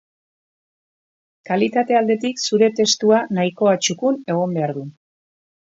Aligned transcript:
Kalitate 1.49 1.99
aldetik, 1.99 2.41
zure 2.49 2.71
testua 2.81 3.21
nahikoa 3.39 3.77
txukun 3.85 4.21
egon 4.35 4.59
behar 4.59 4.77
du. 4.83 4.91